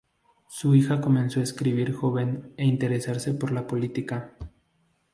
Su 0.47 0.73
hija 0.73 0.99
comenzó 0.99 1.41
a 1.41 1.43
escribir 1.43 1.93
joven 1.93 2.55
e 2.57 2.65
interesarse 2.65 3.35
por 3.35 3.51
la 3.51 3.67
política. 3.67 4.33